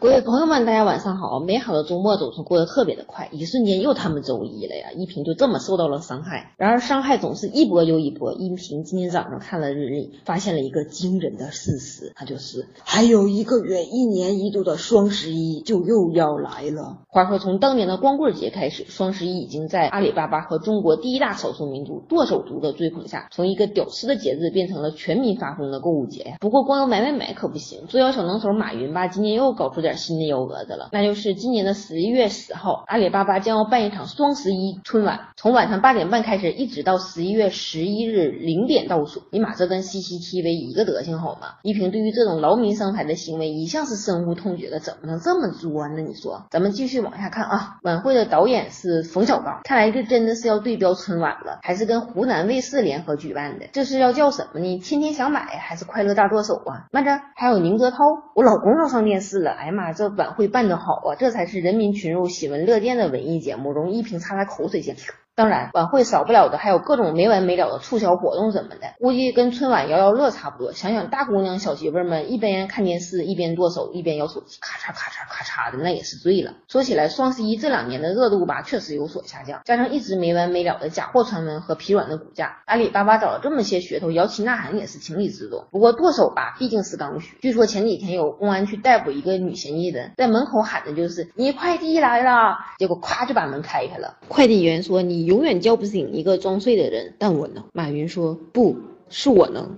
[0.00, 1.40] 各位朋友们，大家晚上好！
[1.40, 4.92] 美好的周末总是过得特别的快，一瞬间又他们周一了呀！
[4.96, 6.54] 一平就这么受到了伤害。
[6.56, 8.32] 然而伤害总是一波又一波。
[8.32, 17.00] 一平今天早上看了日历，发现了一个惊人的事实，那就是还有一个月，一年一度的双十一就又要来了。
[17.08, 26.36] 话说从当年的光棍节开始，双十一已经在阿里巴巴和中国第一大少数民族剁手族的追捧下，从一个屌丝的节日变成了全民发疯的购物节呀！
[26.40, 29.89] 不过光有买买买可不行，作妖小能手马云吧，今年又搞出点。
[29.96, 39.22] 新的幺蛾子了，那就是今年的十一月十号，阿里巴巴将要办一场双十一春晚，从晚上八点半开始，一直到十一月十一日零点倒数。
[39.30, 41.54] 尼玛，这跟 CCTV 一个德行好吗？
[41.62, 46.00] 一平对于这种劳民伤财的行为一向是深恶痛绝的，怎么能这么作呢？
[46.00, 47.78] 你说，咱们继续往下看啊。
[47.82, 53.66] 晚会的导演是冯小刚，看来这真的是要对标春晚了，还是跟湖南卫视联合举办的。
[53.72, 54.78] 这是要叫什么呢？
[54.78, 56.86] 天天想买还是快乐大剁手啊？
[56.92, 57.98] 慢着，还有宁泽涛，
[58.34, 59.50] 我老公要上电视了。
[59.52, 59.79] 哎呀妈！
[59.80, 63.72] 啊这晚会办得好啊，这才是人民群众喜闻乐见的文艺节目。
[63.72, 64.96] 容一平擦擦口水先。
[65.40, 70.72] 当然，晚会少不了的还有各种没完没了的促销活动什么的，估计跟春晚摇摇乐差不多。
[70.74, 76.56] 想想大姑娘小媳妇们一边看电视一边剁手，一边摇手机，咔嚓咔嚓咔嚓的，那也是醉了。
[76.68, 85.64] 说起来，双十一这两年的热度吧，确实有所下降，加上一直没完没了的假货传闻和疲软的股价，阿里巴巴找了这么些噱头，摇旗呐喊也是情理之中。
[85.70, 87.38] 不过剁手吧，毕竟是刚需。
[87.40, 94.18] 据说前几天有公安去逮捕一个女嫌疑人，在门口喊的就是“你快递来了”，结果咵就把门开开了。
[94.28, 98.76] 快递员说：“你永远叫不醒一个装睡的人，但我能。”马云说：“不
[99.08, 99.76] 是我能。”